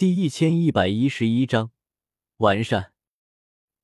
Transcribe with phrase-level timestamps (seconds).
[0.00, 1.72] 第一千一百一十一章
[2.38, 2.94] 完善。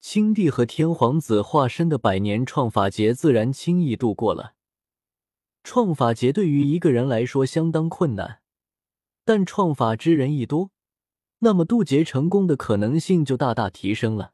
[0.01, 4.55] 青帝和天皇子化身的百年创法劫自然轻易度过了。
[5.63, 8.41] 创法劫对于一个人来说相当困难，
[9.27, 10.71] 但创法之人一多，
[11.41, 14.33] 那么渡劫成功的可能性就大大提升了。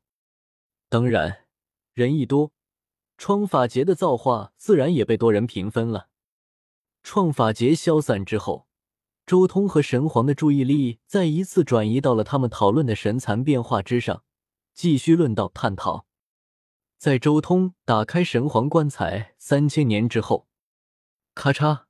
[0.88, 1.46] 当然，
[1.94, 2.52] 人一多，
[3.18, 6.10] 创法劫的造化自然也被多人平分了。
[7.02, 8.68] 创法劫消散之后，
[9.32, 14.24] 周通和神皇的注意力再一次转移到了他们讨论的神蚕变化之上。
[14.74, 16.04] 继续论道探讨，
[16.98, 20.48] 在周通打开神皇棺材三千年之后，
[21.34, 21.84] 咔嚓，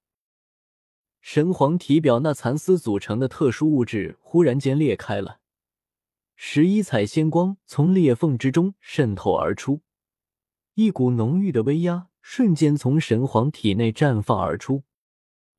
[1.20, 5.40] 神皇体表那蚕丝组成的特殊物质忽然间裂开了，
[6.36, 9.80] 十一彩仙光从裂缝之中渗透而出，
[10.74, 14.84] 一股浓郁的威压瞬间从神皇体内绽放而出。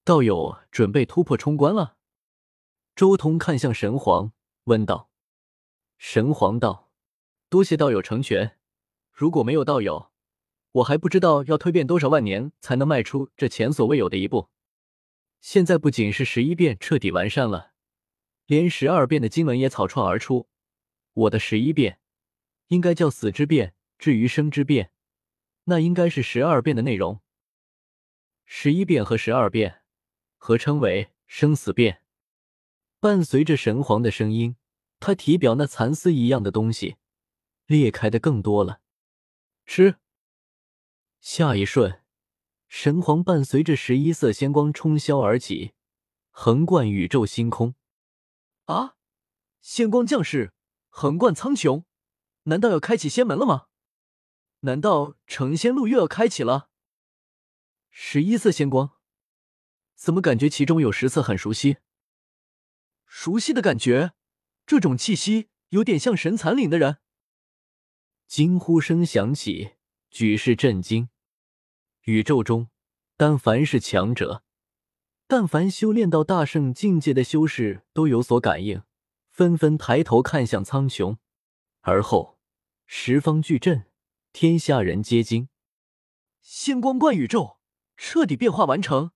[0.05, 1.95] 道友准备突破冲关了？
[2.93, 4.34] 周通看向神皇，
[4.66, 5.09] 问道。
[5.98, 6.91] 神皇道。
[7.48, 8.60] 多谢道友成全，
[9.13, 10.12] 如果没有道友，
[10.73, 14.49] 我还不知道要蜕变多少万年才能迈出这前所未有的一步。
[15.40, 17.71] 现在不仅是十一变彻底完善了，
[18.45, 20.49] 连十二变的经文也草创而出。
[21.13, 22.01] 我的十一变
[22.67, 24.91] 应该叫死之变，至于生之变，
[25.63, 27.21] 那应该是十二变的内容。
[28.45, 29.82] 十一变和十二变
[30.46, 32.02] 合称为生死变。
[32.99, 34.58] 伴随着神皇的声音，
[35.00, 36.98] 他体表那蚕丝一样的东西。
[37.66, 38.82] 裂开的更多了，
[39.66, 39.96] 吃。
[41.22, 42.02] 下一瞬，
[42.68, 45.76] 神皇伴随着十一色仙光冲霄而起，
[46.30, 47.76] 横贯宇宙星空。
[48.66, 48.98] 啊！
[49.62, 50.52] 仙光降世，
[50.90, 51.85] 横贯苍穹，
[52.44, 53.68] 难道要开启仙门了吗？
[54.60, 56.70] 难道成仙路又要开启了？
[57.90, 58.91] 十一色仙光，
[59.96, 61.77] 怎么感觉其中有十色很熟悉？
[63.05, 64.13] 熟悉的感觉，
[64.66, 66.97] 这种气息有点像神残岭的人。
[68.28, 69.74] 惊呼声响起，
[70.09, 71.09] 举世震惊。
[72.03, 72.69] 宇宙中，
[73.16, 74.44] 但凡是强者，
[75.28, 78.81] 但凡修炼到大圣境界的修士都有所感应，
[79.29, 81.17] 纷纷抬头看向苍穹。
[81.81, 82.40] 而后，
[82.85, 83.85] 十方巨震，
[84.31, 85.50] 天下人皆惊。
[86.41, 87.59] 仙光贯宇宙，
[87.96, 89.12] 彻底变化完成，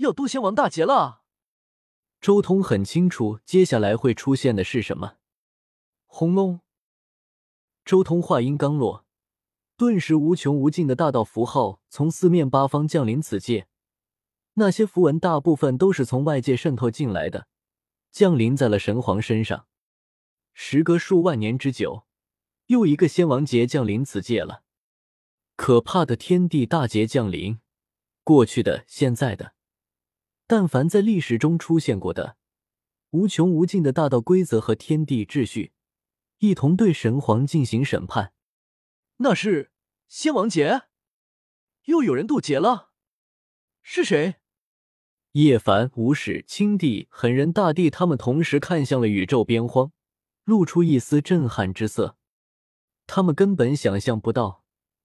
[0.00, 1.22] 要渡仙王大劫了。
[2.20, 5.16] 周通很清楚接下来会出现的是什么。
[6.06, 6.60] 轰隆！
[7.84, 9.04] 周通话音刚落，
[9.76, 13.68] 顿时无穷无尽的大道符号从四面八方降临此界。
[14.54, 17.46] 那些符文大部分都是从外界渗透进来的，
[18.10, 19.66] 降临在了神皇身上。
[20.54, 22.04] 时隔数万年之久，
[22.66, 24.62] 又一个仙王劫降临此界了。
[25.56, 27.60] 可怕的天地大劫降临，
[28.24, 29.54] 过去的、现在的，
[30.50, 32.36] 但凡在历史中出现过的
[33.10, 35.70] 无穷无尽的大道规则和天地秩序。
[36.38, 38.32] 一同对神皇进行审判，
[39.18, 39.70] 那是
[40.08, 40.88] 仙王劫，
[41.84, 42.90] 又有人渡劫了，
[43.80, 44.40] 是谁？
[45.32, 49.92] 叶凡、无始、青帝、狠人大帝他们同时看向了宇宙边荒，
[50.42, 52.16] 露出一丝震撼之色。
[53.06, 54.64] 他们根本想象不到，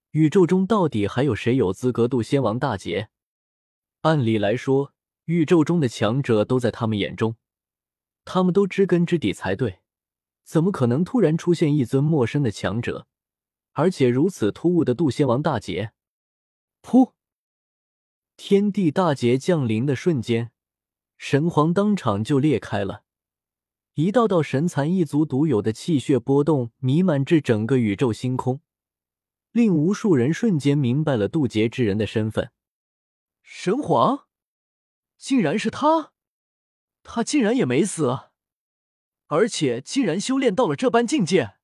[0.09, 3.09] 宇宙中到底还有谁有资格渡仙王大劫。
[4.01, 4.94] 按理来说，
[5.25, 7.35] 宇宙中的强者都在他们眼中，
[8.23, 9.79] 他们都知根知底才对。
[10.43, 13.07] 怎么可能突然出现一尊陌生的强者，
[13.71, 15.93] 而且如此突兀的渡仙王大劫？
[16.83, 17.13] 噗！
[18.37, 20.51] 天地大劫降临的瞬间，
[21.17, 23.03] 神皇当场就裂开了，
[23.95, 28.61] 一道道神残一族独有的气血波动弥漫至整个宇宙星空，
[29.51, 32.51] 令无数人瞬间明白了渡劫之人的身份。
[33.41, 34.27] 神皇，
[35.25, 36.13] 竟然是他！
[37.01, 38.29] 他竟然也没死！
[39.25, 41.55] 而且竟然修炼到了这般境界，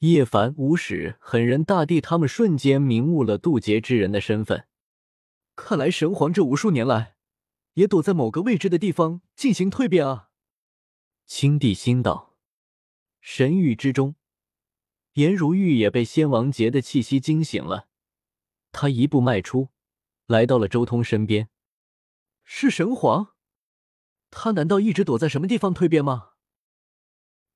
[0.00, 4.68] 叶凡、无始、狠人大帝他们瞬间明悟了渡劫之人的身份。
[5.56, 7.16] 看来神皇这无数年来
[7.72, 10.28] 也躲在某个未知的地方进行蜕变啊！
[11.24, 12.36] 青帝心道。
[13.22, 14.16] 神域之中，
[15.14, 17.88] 颜如玉也被仙王劫的气息惊醒了。
[18.72, 19.70] 他一步迈出，
[20.26, 21.48] 来到了周通身边。
[22.50, 23.34] 是神皇？
[24.30, 26.30] 他难道一直躲在什么地方蜕变吗？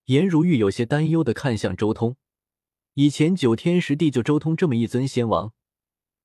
[0.05, 2.19] 颜如玉有些担忧的看向周通，
[2.93, 5.55] 以前九天十地就周通这么一尊仙王，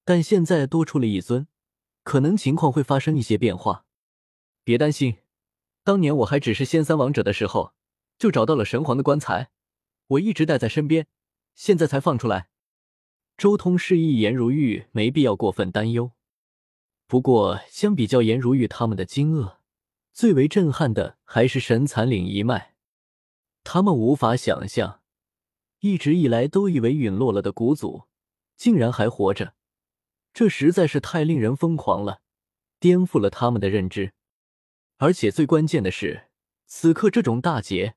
[0.04, 1.48] 但现在多出了一尊，
[2.04, 3.86] 可能情况会发生一些变化。
[4.66, 5.20] 别担心，
[5.86, 7.74] 当年我还只是仙三王者的时候，
[8.20, 9.50] 就找到了神皇的棺材，
[10.08, 11.08] 我一直带在身边，
[11.56, 12.50] 现在才放出来。
[13.38, 16.12] 周通示意颜如玉没必要过分担忧。
[17.08, 19.60] 不过，相比较颜如玉他们的惊愕，
[20.12, 22.76] 最为震撼的还是神残岭一脉。
[23.64, 25.02] 他们无法想象，
[25.80, 28.04] 一直以来都以为陨落了的古祖，
[28.58, 29.54] 竟然还活着，
[30.34, 32.22] 这实在是太令人疯狂了，
[32.78, 34.12] 颠覆了他们的认知。
[34.98, 36.28] 而且最关键的是，
[36.66, 37.96] 此刻这种大劫，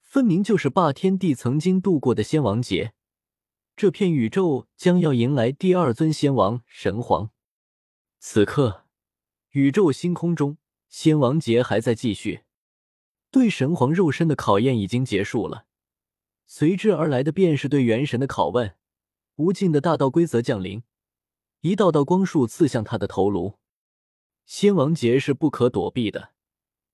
[0.00, 2.92] 分明就是霸天帝曾经度过的仙王劫。
[3.74, 7.30] 这片宇宙将要迎来第二尊仙王神皇。
[8.24, 8.84] 此刻，
[9.50, 10.56] 宇宙星空中，
[10.88, 12.44] 仙王劫还在继续。
[13.32, 15.66] 对神皇肉身的考验已经结束了，
[16.46, 18.76] 随之而来的便是对元神的拷问。
[19.34, 20.84] 无尽的大道规则降临，
[21.62, 23.58] 一道道光束刺向他的头颅。
[24.46, 26.32] 仙王劫是不可躲避的，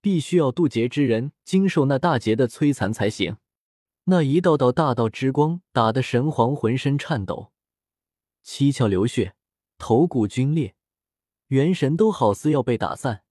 [0.01, 3.37] 必须要渡劫之人经受那大劫的摧残才行。
[4.05, 7.53] 那一道道大道之光打得神皇浑身颤抖，
[8.43, 9.35] 七窍流血，
[9.77, 10.75] 头骨皲裂，
[11.49, 13.25] 元神都好似要被打散。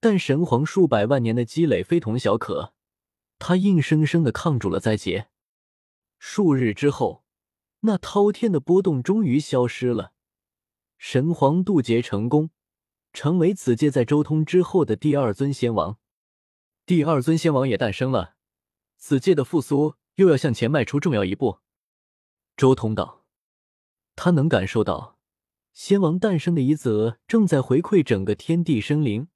[0.00, 2.74] 但神皇数百万年的积累非同小可，
[3.38, 5.28] 他硬生生的抗住了灾劫。
[6.18, 7.24] 数日之后，
[7.80, 10.12] 那滔天的波动终于消失了，
[10.98, 12.50] 神皇渡劫成功，
[13.12, 15.98] 成为此界在周通之后的第二尊仙王。
[16.86, 18.36] 第二尊仙王也诞生了，
[18.98, 21.60] 此界的复苏又要向前迈出重要一步。
[22.56, 23.24] 周通道，
[24.14, 25.13] 他能感受到
[25.74, 29.26] 仙王诞生的一泽正在回馈整个天地生灵。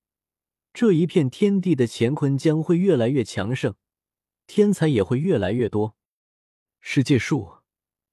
[0.72, 3.74] 这一片天地的乾坤将会越来越强盛，
[4.46, 5.96] 天才也会越来越多。
[6.80, 7.54] 世界树，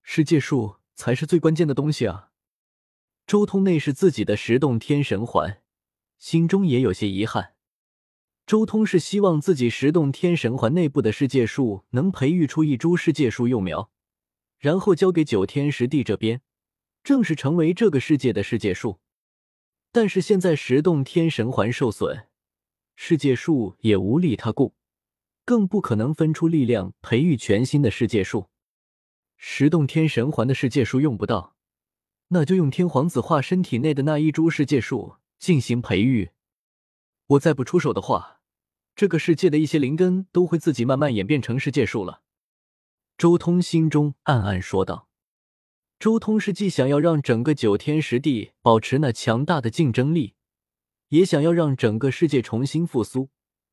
[0.01, 2.31] 世界树才是最关键的东西啊！
[3.27, 5.61] 周通内是自己的十洞天神环，
[6.17, 7.53] 心中也有些遗憾。
[8.47, 13.91] 周通是希望自己十洞天神环内部的世界树能培育出一株世界树幼苗，
[14.57, 16.41] 然后交给九天十地这边，
[17.05, 18.99] 正式成为这个世界的世界树。
[19.91, 22.27] 但是现在十洞天神环受损。
[22.95, 24.73] 世界树也无力他顾，
[25.45, 28.49] 更不可能分出力量培育全新的世界树。
[29.37, 31.55] 十洞天神环的世界树用不到，
[32.29, 36.31] 那就用天皇子化身体内的那一株世界树进行培育。
[37.27, 38.41] 我再不出手的话，
[38.95, 42.23] 这个世界的一些灵根都会自己慢慢演变成世界树了。
[43.15, 45.07] 周通心中暗暗说道。
[45.99, 50.33] 周通是既想要让整个九天十地保持那强大的竞争力。
[51.09, 53.29] 也想要让整个世界重新复苏，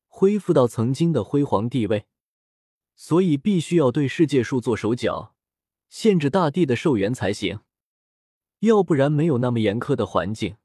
[0.07, 2.05] 恢复到曾经的辉煌地位，
[2.95, 5.33] 所以必须要对世界树做手脚，
[5.89, 7.61] 限制大地的寿元才行。
[8.59, 10.55] 要不然，没有那么严苛的环境，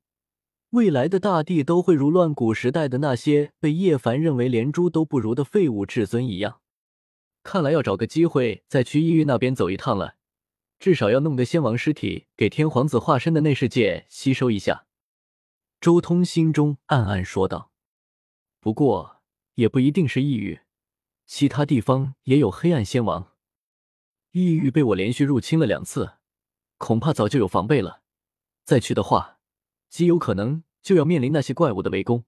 [0.71, 6.61] 未来的大地都会如乱古时代的那些被叶凡认为连猪都不如的废物至尊一样。
[7.43, 10.17] 看来要找个机会再去异域那边走一趟了，
[10.79, 14.87] 至少要弄个仙王尸体给天皇子化身的内世界吸收一下。
[15.81, 17.73] 周通心中暗暗说道
[18.61, 19.23] ：“不过
[19.55, 20.61] 也不一定是异域，
[21.27, 23.33] 其他地方也有黑暗仙王。
[24.33, 26.15] 异域被我连续入侵了两次，
[26.77, 28.03] 恐怕早就有防备了。
[28.65, 29.39] 再去的话，
[29.89, 32.25] 极有可能就要面临那些怪物的围攻。”